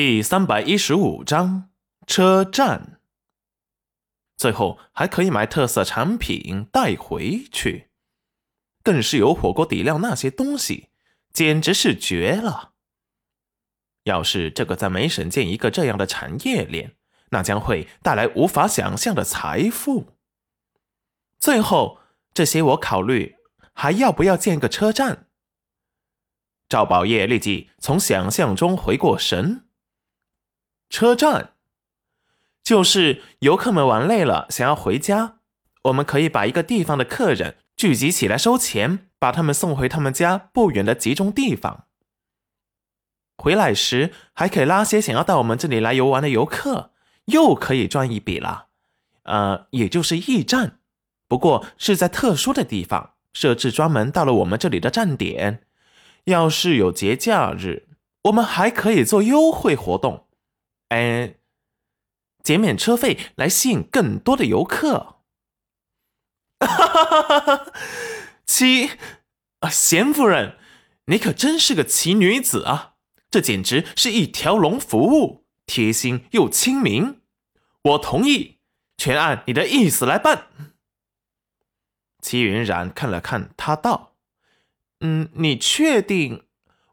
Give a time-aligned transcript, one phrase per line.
[0.00, 1.70] 第三百一十五章
[2.06, 3.00] 车站。
[4.36, 7.88] 最后还可以买特色产品带回去，
[8.84, 10.90] 更是有火锅底料那些东西，
[11.32, 12.74] 简直是绝了。
[14.04, 16.94] 要是这个在梅省建一个这样的产业链，
[17.30, 20.16] 那将会带来无法想象的财富。
[21.40, 21.98] 最后，
[22.32, 23.34] 这些我考虑
[23.72, 25.26] 还要不要建个车站。
[26.68, 29.64] 赵宝业立即从想象中回过神。
[30.90, 31.50] 车站，
[32.62, 35.38] 就是游客们玩累了想要回家，
[35.84, 41.84] 我们可以把一个地方的客人聚集起来收钱，把他们送回他们家不远的集中地方。
[43.36, 46.90] 回来时还可以拉些想要到我们这里来游玩的游客，
[47.26, 48.66] 又可以赚一笔了。
[49.22, 50.78] 呃，也就是驿站，
[51.28, 55.62] 不过是在特殊的地方设置专门到了我们这里的站点。
[56.24, 57.88] 要是有节假日，
[58.24, 60.27] 我们还可以做优惠活动。
[60.88, 61.34] 哎，
[62.42, 65.16] 减免车费来吸引更多的游客。
[68.46, 68.90] 七
[69.60, 70.56] 啊，贤夫人，
[71.06, 72.94] 你可真是个奇女子啊！
[73.30, 77.20] 这简直是一条龙服务，贴心又亲民。
[77.82, 78.58] 我同意，
[78.96, 80.46] 全按你的意思来办。
[82.20, 84.16] 齐云然看了看他，道
[85.00, 86.44] ：“嗯，你确定？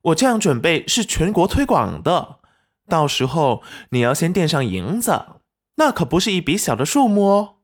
[0.03, 2.41] 我这样准备是全国推广的。”
[2.87, 5.25] 到时候你要先垫上银子，
[5.75, 7.55] 那可不是一笔小的数目哦。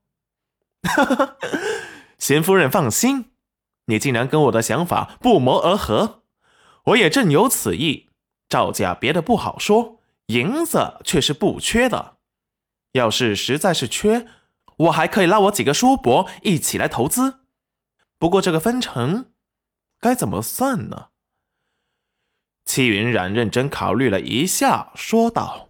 [2.18, 3.32] 贤夫人放心，
[3.86, 6.24] 你竟然跟我的想法不谋而合，
[6.86, 8.10] 我也正有此意。
[8.50, 12.18] 赵家别的不好说，银子却是不缺的。
[12.94, 14.28] 要是实在是缺，
[14.78, 17.42] 我还可以拉我几个叔伯一起来投资。
[18.20, 19.32] 不过这个分成
[20.00, 21.11] 该怎么算呢？
[22.66, 25.70] 戚云染认真考虑了一下，说道：“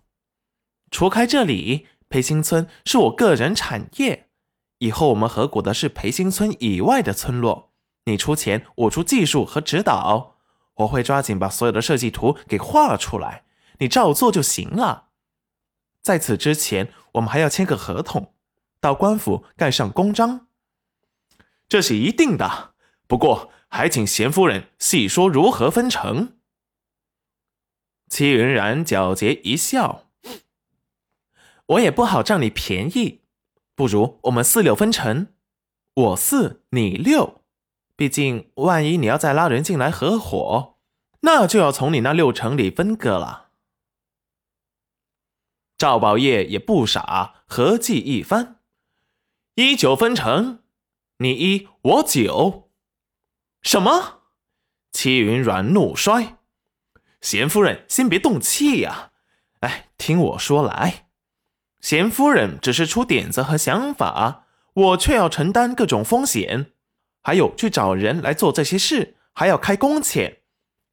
[0.92, 4.30] 除开这里，培新村是我个人产业。
[4.80, 7.72] 以后我们合股的是培新村以外的村落。
[8.06, 10.38] 你出钱，我出技术和指导。
[10.76, 13.44] 我会抓紧把所有的设计图给画出来，
[13.80, 15.10] 你照做就行了。
[16.02, 18.34] 在此之前，我们还要签个合同，
[18.80, 20.48] 到官府盖上公章。
[21.70, 22.74] 这是一定的。
[23.08, 26.38] 不过，还请贤夫人细说如何分成。”
[28.12, 30.04] 戚云然皎洁一笑
[31.66, 33.22] ：“我也不好占你便宜，
[33.74, 35.28] 不如我们四六分成，
[35.94, 37.42] 我四你六。
[37.96, 40.76] 毕竟万一你要再拉人进来合伙，
[41.22, 43.52] 那就要从你那六成里分割了。”
[45.80, 48.60] 赵宝业也不傻，合计一番
[49.56, 50.60] ：“一九分成，
[51.20, 52.70] 你一我九。”
[53.64, 54.24] 什么？
[54.92, 56.40] 戚云软怒摔。
[57.22, 59.12] 贤夫人，先别动气呀！
[59.62, 61.08] 哎，听我说来，
[61.80, 66.72] 贤夫人只是出点子和想法，我却要承担各种风险，
[67.22, 70.40] 还有去找人来做这些事，还要开工钱。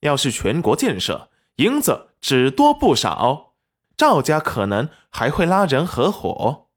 [0.00, 3.55] 要是全国建设，银子只多不少，
[3.97, 6.69] 赵家可能还会拉人合伙。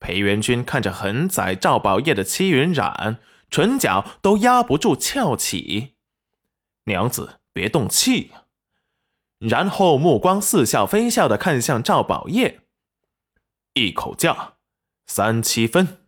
[0.00, 3.18] 裴元君看着横宰赵宝业的戚云染，
[3.50, 5.97] 唇角都压不住翘起。
[6.88, 8.32] 娘子，别动气。
[9.38, 12.62] 然后目光似笑非笑的看向赵宝业，
[13.74, 14.54] 一口价
[15.06, 15.98] 三七分。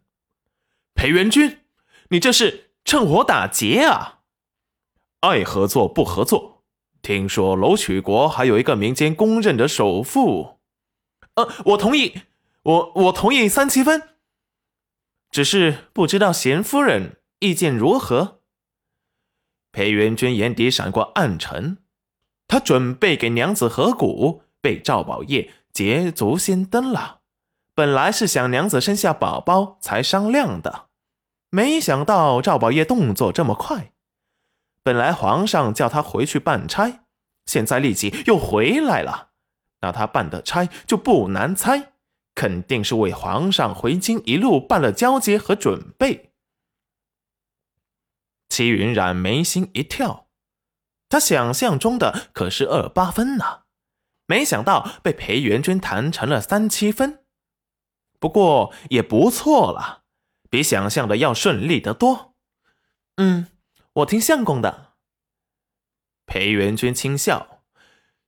[0.95, 1.61] 裴元君，
[2.09, 4.23] 你这是趁火打劫啊！
[5.21, 6.65] 爱合作不合作？
[7.03, 10.59] 听说楼曲国还有一个民间公认的首富。
[11.35, 12.23] 呃，我同意，
[12.63, 14.17] 我我同意三七分。
[15.31, 18.40] 只是不知道贤夫人意见如何？
[19.73, 21.79] 裴元君眼底闪过暗沉，
[22.49, 27.21] 他准备给娘子合股，被赵宝业捷足先登了。
[27.75, 30.87] 本来是想娘子生下宝宝才商量的，
[31.51, 33.93] 没想到赵宝业动作这么快。
[34.83, 37.05] 本来皇上叫他回去办差，
[37.47, 39.29] 现在立即又回来了，
[39.83, 41.93] 那他办的差就不难猜，
[42.35, 46.30] 肯定是为皇上回京一路办了交接和准备。
[48.51, 50.29] 齐云染眉心一跳，
[51.09, 53.63] 他想象中的可是二八分呢，
[54.27, 57.25] 没想到被裴元君谈成了三七分。
[58.19, 60.03] 不过也不错了，
[60.51, 62.35] 比想象的要顺利得多。
[63.17, 63.47] 嗯，
[63.95, 64.95] 我听相公的。
[66.27, 67.63] 裴元君轻笑，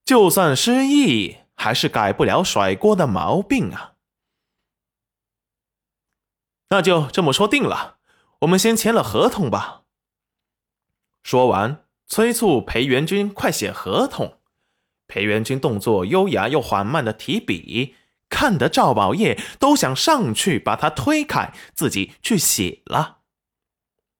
[0.05, 3.95] 就算失忆，还是改不了甩锅的毛病啊。
[6.71, 7.99] 那就这么说定了，
[8.41, 9.82] 我们先签了合同吧。
[11.23, 14.39] 说完，催促裴元君快写合同。
[15.07, 17.95] 裴元君动作优雅又缓慢的提笔，
[18.29, 23.19] 看得赵宝业都想上去把他推开，自己去写了。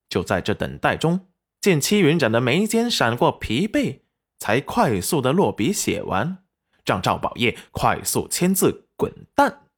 [0.09, 1.29] 就在这等待中，
[1.61, 4.01] 见戚云展的眉间闪过疲惫，
[4.39, 6.45] 才快速的落笔写完，
[6.85, 9.69] 让赵宝业快速签字滚蛋。